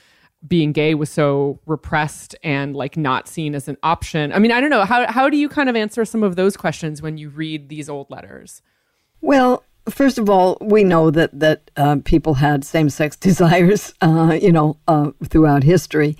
[0.47, 4.33] being gay was so repressed and like not seen as an option.
[4.33, 4.85] I mean, I don't know.
[4.85, 7.89] How how do you kind of answer some of those questions when you read these
[7.89, 8.63] old letters?
[9.21, 14.39] Well, first of all, we know that that uh, people had same sex desires, uh,
[14.41, 16.17] you know, uh, throughout history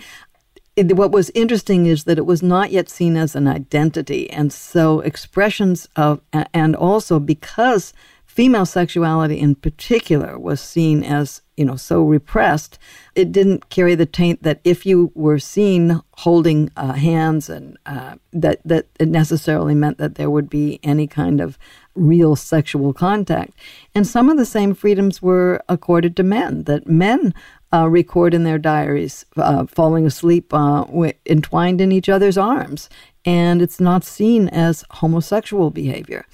[0.79, 4.31] it, what was interesting is that it was not yet seen as an identity.
[4.31, 7.93] And so expressions of, and also because
[8.27, 12.79] female sexuality in particular was seen as, you know, so repressed,
[13.17, 18.15] it didn't carry the taint that if you were seen holding uh, hands and uh,
[18.33, 21.59] that, that it necessarily meant that there would be any kind of
[21.97, 23.53] real sexual contact.
[23.97, 27.35] And some of the same freedoms were accorded to men, that men
[27.73, 32.89] uh, record in their diaries uh, falling asleep uh, w- entwined in each other's arms,
[33.25, 36.25] and it's not seen as homosexual behavior.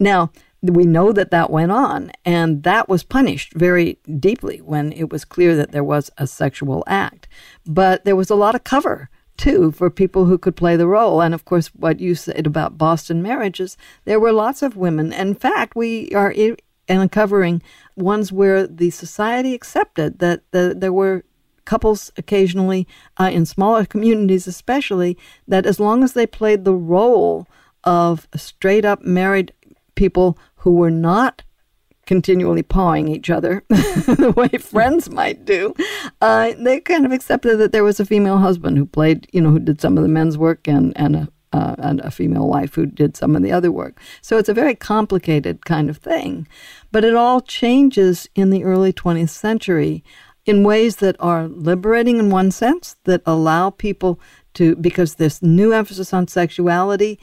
[0.00, 0.30] Now,
[0.62, 5.24] we know that that went on, and that was punished very deeply when it was
[5.24, 7.28] clear that there was a sexual act.
[7.66, 11.20] But there was a lot of cover too for people who could play the role.
[11.20, 15.12] And of course, what you said about Boston marriages, there were lots of women.
[15.12, 16.32] In fact, we are
[16.88, 17.62] uncovering
[17.96, 21.24] ones where the society accepted that the, there were
[21.64, 22.86] couples occasionally
[23.18, 25.16] uh, in smaller communities, especially
[25.48, 27.46] that as long as they played the role
[27.84, 29.52] of straight up married
[29.94, 31.42] people who were not
[32.06, 35.74] continually pawing each other the way friends might do,
[36.20, 39.50] uh, they kind of accepted that there was a female husband who played, you know,
[39.50, 42.74] who did some of the men's work and, and a uh, and a female wife
[42.74, 44.00] who did some of the other work.
[44.20, 46.48] So it's a very complicated kind of thing.
[46.90, 50.02] But it all changes in the early 20th century
[50.44, 54.18] in ways that are liberating in one sense, that allow people
[54.54, 57.20] to, because this new emphasis on sexuality,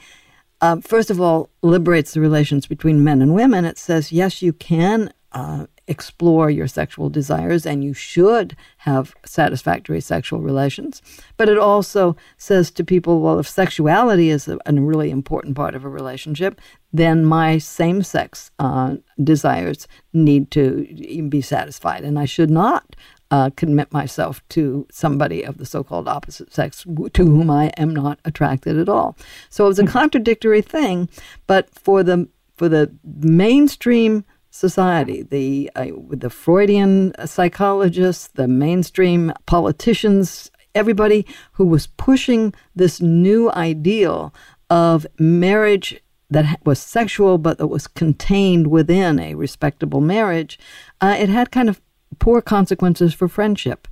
[0.62, 3.66] uh, first of all, liberates the relations between men and women.
[3.66, 10.00] It says, yes, you can uh, explore your sexual desires and you should have satisfactory
[10.00, 11.02] sexual relations.
[11.36, 15.74] But it also says to people, well, if sexuality is a, a really important part
[15.74, 16.60] of a relationship,
[16.92, 22.04] then my same sex uh, desires need to be satisfied.
[22.04, 22.94] And I should not
[23.32, 27.94] uh, commit myself to somebody of the so called opposite sex to whom I am
[27.94, 29.16] not attracted at all.
[29.48, 31.08] So it was a contradictory thing,
[31.46, 40.50] but for the for the mainstream society, the uh, the Freudian psychologists, the mainstream politicians,
[40.74, 44.32] everybody who was pushing this new ideal
[44.70, 50.58] of marriage that was sexual but that was contained within a respectable marriage,
[51.00, 51.80] uh, it had kind of
[52.18, 53.88] poor consequences for friendship.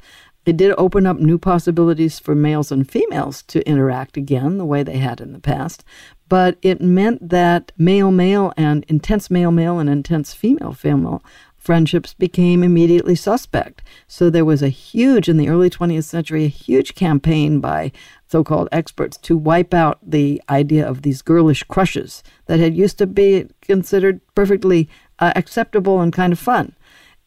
[0.46, 4.82] It did open up new possibilities for males and females to interact again the way
[4.82, 5.84] they had in the past,
[6.30, 11.22] but it meant that male male and intense male male and intense female female
[11.58, 13.82] friendships became immediately suspect.
[14.06, 17.92] So there was a huge, in the early 20th century, a huge campaign by
[18.28, 22.96] so called experts to wipe out the idea of these girlish crushes that had used
[22.98, 24.88] to be considered perfectly
[25.18, 26.74] uh, acceptable and kind of fun.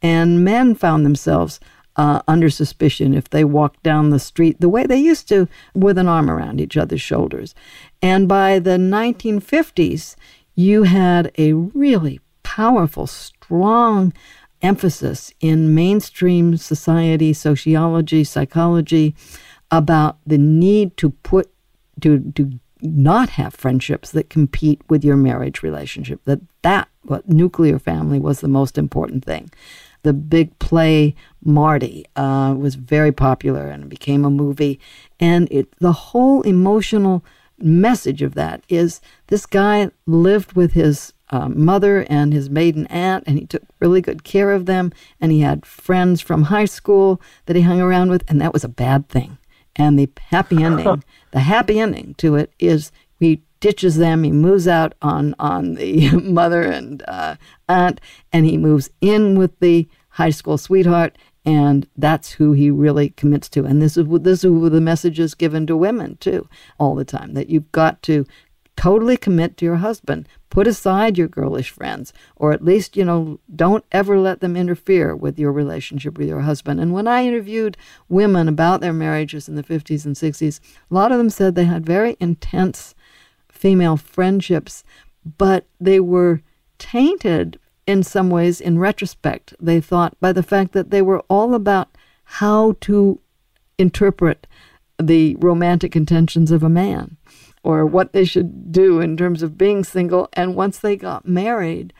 [0.02, 1.60] And men found themselves
[1.96, 5.98] uh, under suspicion if they walked down the street the way they used to with
[5.98, 7.54] an arm around each other's shoulders.
[8.02, 10.16] And by the 1950s,
[10.56, 14.14] you had a really powerful, strong
[14.62, 19.16] emphasis in mainstream society, sociology, psychology
[19.72, 21.52] about the need to put,
[22.02, 27.80] to, to not have friendships that compete with your marriage relationship, that that, what nuclear
[27.80, 29.50] family was the most important thing
[30.04, 34.80] the big play Marty uh, was very popular and it became a movie.
[35.20, 37.26] And it, the whole emotional
[37.58, 43.24] message of that is this guy lived with his uh, mother and his maiden aunt,
[43.26, 44.92] and he took really good care of them.
[45.20, 48.64] And he had friends from high school that he hung around with, and that was
[48.64, 49.38] a bad thing.
[49.76, 54.24] And the happy ending, the happy ending to it is he ditches them.
[54.24, 57.36] He moves out on on the mother and uh,
[57.70, 58.02] aunt,
[58.34, 63.48] and he moves in with the high school sweetheart, and that's who he really commits
[63.52, 63.64] to.
[63.64, 67.50] And this is this is the messages given to women too, all the time that
[67.50, 68.26] you've got to
[68.76, 70.28] totally commit to your husband.
[70.50, 75.16] Put aside your girlish friends, or at least, you know, don't ever let them interfere
[75.16, 76.82] with your relationship with your husband.
[76.82, 77.78] And when I interviewed
[78.10, 81.64] women about their marriages in the 50s and 60s, a lot of them said they
[81.64, 82.94] had very intense
[83.64, 84.84] female friendships,
[85.38, 86.42] but they were
[86.80, 91.54] tainted in some ways in retrospect, they thought by the fact that they were all
[91.54, 91.88] about
[92.26, 93.22] how to
[93.78, 94.46] interpret
[95.02, 97.16] the romantic intentions of a man
[97.64, 100.28] or what they should do in terms of being single.
[100.34, 101.94] And once they got married,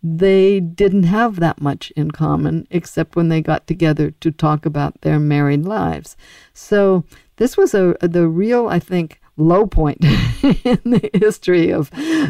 [0.00, 5.00] they didn't have that much in common except when they got together to talk about
[5.00, 6.16] their married lives.
[6.52, 7.02] So
[7.38, 11.88] this was a the real, I think, low point in the history of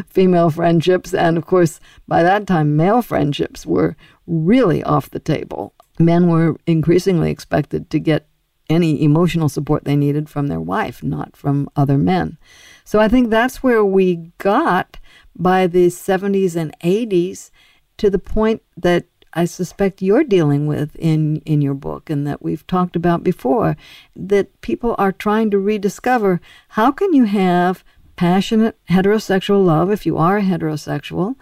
[0.09, 1.13] female friendships.
[1.13, 5.73] And of course, by that time, male friendships were really off the table.
[5.97, 8.27] Men were increasingly expected to get
[8.69, 12.37] any emotional support they needed from their wife, not from other men.
[12.85, 14.99] So I think that's where we got
[15.35, 17.49] by the 70s and 80s
[17.97, 22.41] to the point that I suspect you're dealing with in, in your book and that
[22.41, 23.77] we've talked about before
[24.15, 27.83] that people are trying to rediscover how can you have
[28.15, 31.35] passionate heterosexual love if you are heterosexual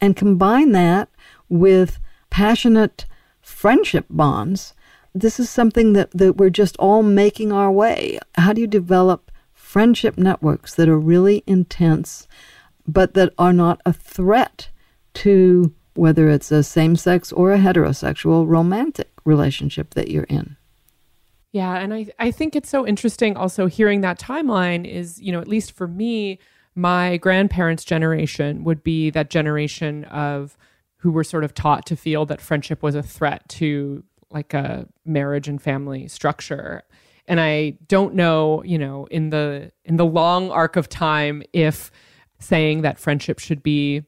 [0.00, 1.08] and combine that
[1.48, 1.98] with
[2.30, 3.04] passionate
[3.42, 4.72] friendship bonds.
[5.14, 8.18] This is something that, that we're just all making our way.
[8.36, 12.26] How do you develop friendship networks that are really intense,
[12.86, 14.68] but that are not a threat
[15.14, 20.56] to whether it's a same sex or a heterosexual romantic relationship that you're in.
[21.52, 25.40] Yeah, and I I think it's so interesting also hearing that timeline is, you know,
[25.40, 26.38] at least for me,
[26.74, 30.56] my grandparents' generation would be that generation of
[30.96, 34.86] who were sort of taught to feel that friendship was a threat to like a
[35.04, 36.84] marriage and family structure.
[37.28, 41.90] And I don't know, you know, in the in the long arc of time if
[42.38, 44.04] saying that friendship should be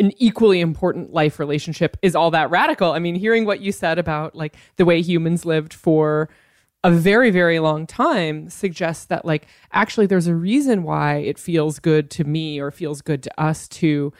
[0.00, 2.92] an equally important life relationship is all that radical.
[2.92, 6.28] I mean, hearing what you said about like the way humans lived for
[6.82, 11.78] a very very long time suggests that like actually there's a reason why it feels
[11.78, 14.12] good to me or feels good to us to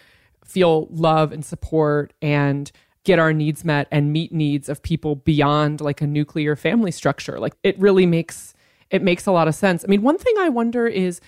[0.45, 2.71] feel love and support and
[3.05, 7.41] get our needs met and meet needs of people beyond like a nuclear family structure
[7.41, 8.55] like it really makes
[8.91, 11.19] it makes a lot of sense i mean one thing i wonder is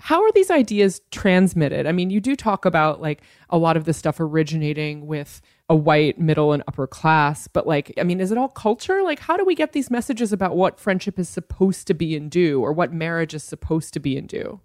[0.00, 1.86] how are these ideas transmitted?
[1.86, 5.76] I mean, you do talk about like a lot of this stuff originating with a
[5.76, 9.02] white middle and upper class, but like, I mean, is it all culture?
[9.02, 12.30] Like, how do we get these messages about what friendship is supposed to be and
[12.30, 14.60] do, or what marriage is supposed to be and do?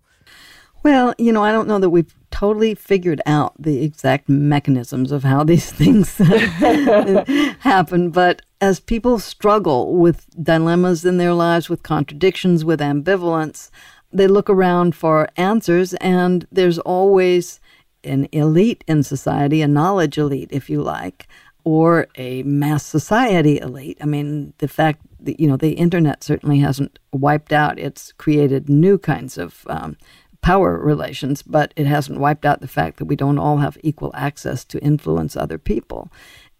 [0.83, 5.23] Well, you know, I don't know that we've totally figured out the exact mechanisms of
[5.23, 6.15] how these things
[7.59, 13.69] happen, but as people struggle with dilemmas in their lives, with contradictions, with ambivalence,
[14.15, 17.59] they look around for answers, and there's always
[18.03, 21.27] an elite in society, a knowledge elite, if you like,
[21.63, 23.97] or a mass society elite.
[23.99, 28.69] I mean, the fact that, you know, the internet certainly hasn't wiped out, it's created
[28.69, 29.97] new kinds of um,
[30.41, 34.11] power relations, but it hasn't wiped out the fact that we don't all have equal
[34.13, 36.11] access to influence other people.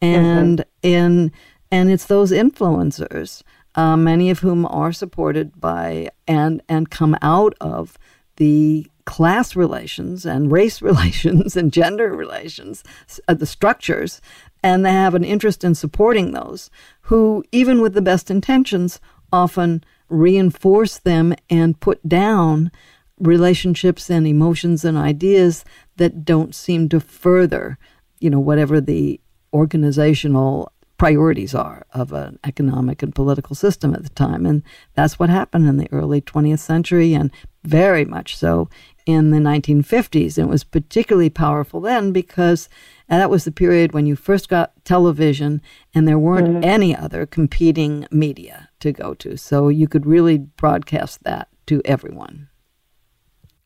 [0.02, 0.88] And mm-hmm.
[0.88, 1.32] in
[1.72, 3.44] and it's those influencers
[3.76, 7.98] uh, many of whom are supported by and and come out of
[8.38, 12.84] the class relations and race relations and gender relations,
[13.28, 14.22] uh, the structures,
[14.64, 16.70] and they have an interest in supporting those
[17.02, 19.00] who, even with the best intentions,
[19.32, 22.72] often reinforce them and put down
[23.20, 25.64] relationships and emotions and ideas
[25.98, 27.78] that don't seem to further,
[28.20, 29.20] you know, whatever the
[29.54, 34.46] organizational priorities are of an economic and political system at the time.
[34.46, 37.32] And that's what happened in the early 20th century and
[37.64, 38.70] very much so
[39.06, 40.38] in the 1950s.
[40.38, 42.70] And it was particularly powerful then because
[43.10, 45.62] that was the period when you first got television
[45.94, 46.64] and there weren't mm-hmm.
[46.64, 49.38] any other competing media to go to.
[49.38, 52.50] So you could really broadcast that to everyone.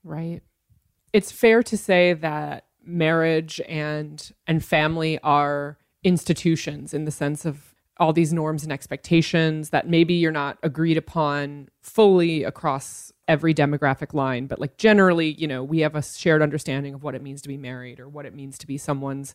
[0.03, 0.41] Right.
[1.13, 7.73] It's fair to say that marriage and and family are institutions in the sense of
[7.99, 14.13] all these norms and expectations that maybe you're not agreed upon fully across every demographic
[14.13, 17.41] line but like generally you know we have a shared understanding of what it means
[17.41, 19.33] to be married or what it means to be someone's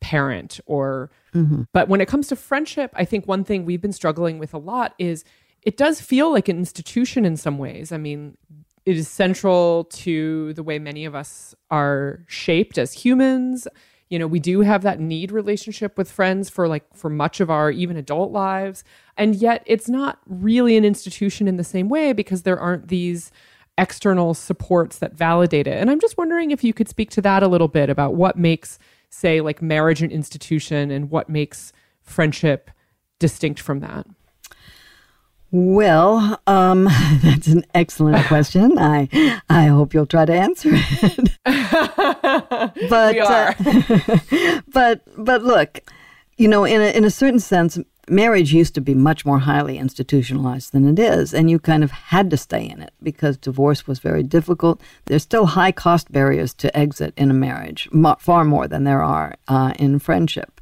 [0.00, 1.62] parent or mm-hmm.
[1.72, 4.58] but when it comes to friendship i think one thing we've been struggling with a
[4.58, 5.24] lot is
[5.62, 8.36] it does feel like an institution in some ways i mean
[8.84, 13.66] it is central to the way many of us are shaped as humans
[14.08, 17.50] you know we do have that need relationship with friends for like for much of
[17.50, 18.84] our even adult lives.
[19.16, 23.32] And yet it's not really an institution in the same way because there aren't these
[23.78, 25.78] external supports that validate it.
[25.78, 28.36] And i'm just wondering if you could speak to that a little bit about what
[28.36, 28.78] makes
[29.10, 32.70] say like marriage an institution and what makes friendship
[33.18, 34.06] distinct from that
[35.56, 36.84] well, um,
[37.22, 38.78] that's an excellent question.
[38.78, 39.08] I
[39.48, 41.38] I hope you'll try to answer it.
[42.90, 43.16] but.
[43.18, 45.80] Uh, but but look,
[46.36, 49.78] you know, in a, in a certain sense, marriage used to be much more highly
[49.78, 53.86] institutionalized than it is, and you kind of had to stay in it because divorce
[53.86, 54.82] was very difficult.
[55.06, 57.88] There's still high cost barriers to exit in a marriage,
[58.18, 60.60] far more than there are uh, in friendship.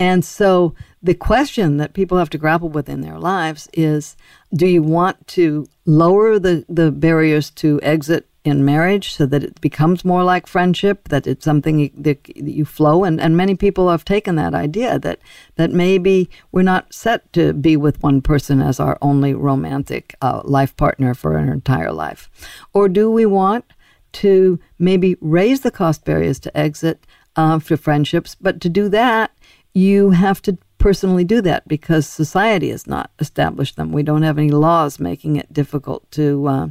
[0.00, 4.16] And so the question that people have to grapple with in their lives is
[4.54, 9.60] do you want to lower the, the barriers to exit in marriage so that it
[9.60, 13.04] becomes more like friendship, that it's something that you flow.
[13.04, 15.20] And, and many people have taken that idea that,
[15.56, 20.40] that maybe we're not set to be with one person as our only romantic uh,
[20.44, 22.30] life partner for an entire life.
[22.72, 23.66] Or do we want
[24.12, 28.36] to maybe raise the cost barriers to exit uh, for friendships?
[28.40, 29.32] But to do that,
[29.74, 33.92] you have to personally do that because society has not established them.
[33.92, 36.68] We don't have any laws making it difficult to uh,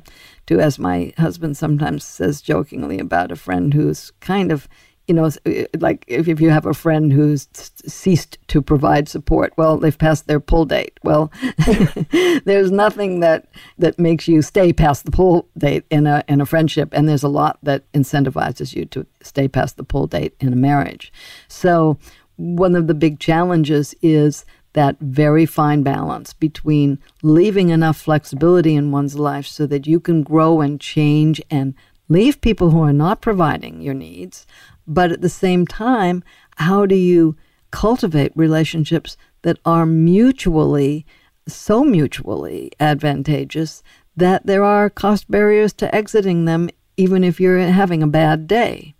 [0.48, 4.68] to, as my husband sometimes says jokingly about a friend who's kind of,
[5.08, 9.54] you know, uh, like if, if you have a friend who's ceased to provide support,
[9.58, 11.00] well, they've passed their pull date.
[11.04, 11.32] Well,
[12.46, 13.48] there's nothing that
[13.78, 17.24] that makes you stay past the pull date in a in a friendship, and there's
[17.24, 21.14] a lot that incentivizes you to stay past the pull date in a marriage.
[21.48, 22.00] So
[22.40, 28.92] one of the big challenges is that very fine balance between leaving enough flexibility in
[28.92, 31.74] one's life so that you can grow and change and
[32.08, 34.48] leave people who are not providing your needs.
[34.88, 36.24] But at the same time,
[36.56, 37.36] how do you
[37.72, 41.06] cultivate relationships that are mutually,
[41.46, 43.84] so mutually advantageous
[44.16, 48.96] that there are cost barriers to exiting them, even if you're having a bad day?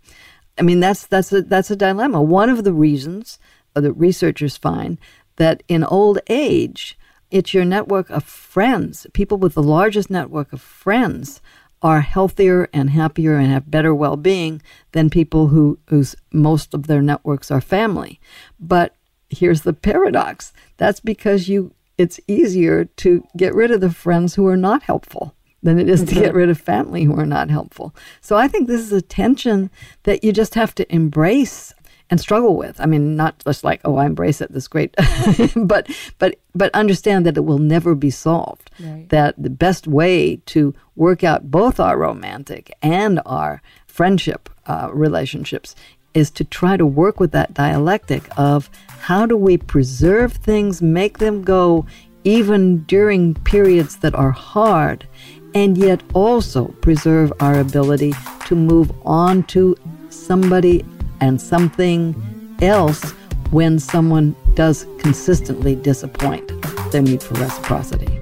[0.60, 2.22] I mean, that's, that's, a, that's a dilemma.
[2.22, 3.38] One of the reasons
[3.74, 4.98] uh, that researchers find
[5.36, 6.98] that in old age,
[7.30, 9.06] it's your network of friends.
[9.14, 11.40] People with the largest network of friends
[11.80, 14.60] are healthier and happier and have better well-being
[14.92, 18.20] than people who whose most of their networks are family.
[18.58, 18.94] But
[19.30, 20.52] here's the paradox.
[20.76, 25.34] That's because you it's easier to get rid of the friends who are not helpful
[25.62, 27.94] than it is to get rid of family who are not helpful.
[28.20, 29.70] So I think this is a tension
[30.04, 31.74] that you just have to embrace
[32.10, 32.80] and struggle with.
[32.80, 34.94] I mean, not just like, oh, I embrace it, this great,
[35.56, 35.88] but
[36.18, 38.70] but but understand that it will never be solved.
[38.80, 39.08] Right.
[39.10, 45.76] That the best way to work out both our romantic and our friendship uh, relationships
[46.12, 51.18] is to try to work with that dialectic of how do we preserve things, make
[51.18, 51.86] them go
[52.24, 55.06] even during periods that are hard,
[55.54, 58.12] and yet also preserve our ability
[58.46, 59.76] to move on to
[60.08, 60.84] somebody
[61.20, 62.14] and something
[62.62, 63.12] else
[63.50, 66.50] when someone does consistently disappoint
[66.92, 68.20] their need for reciprocity.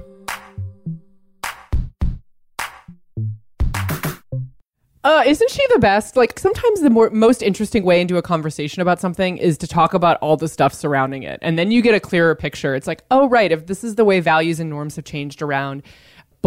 [5.05, 6.17] Uh, isn't she the best?
[6.17, 9.95] Like sometimes the more most interesting way into a conversation about something is to talk
[9.95, 12.75] about all the stuff surrounding it, and then you get a clearer picture.
[12.75, 15.83] It's like, oh right, if this is the way values and norms have changed around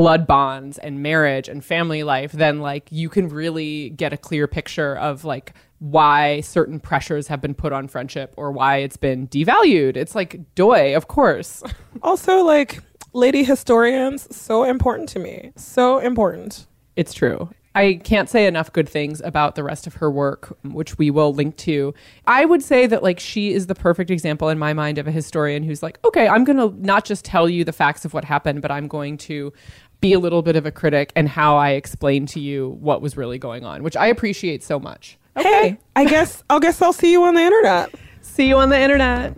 [0.02, 4.48] blood bonds and marriage and family life, then like you can really get a clear
[4.48, 9.28] picture of like why certain pressures have been put on friendship or why it's been
[9.28, 9.96] devalued.
[9.96, 11.62] It's like doy, of course.
[12.02, 12.80] also, like
[13.14, 15.52] lady historians, so important to me.
[15.56, 16.66] So important.
[16.96, 17.52] It's true.
[17.74, 21.34] I can't say enough good things about the rest of her work, which we will
[21.34, 21.94] link to.
[22.28, 25.12] I would say that like she is the perfect example in my mind of a
[25.12, 28.26] historian who's like, okay, I'm going to not just tell you the facts of what
[28.26, 29.54] happened, but I'm going to
[30.02, 33.16] be a little bit of a critic and how I explain to you what was
[33.16, 35.18] really going on, which I appreciate so much.
[35.38, 35.50] Okay.
[35.50, 37.94] Hey, I guess I'll guess I'll see you on the internet.
[38.22, 39.36] See you on the internet.